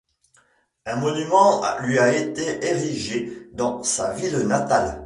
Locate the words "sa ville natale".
3.83-4.99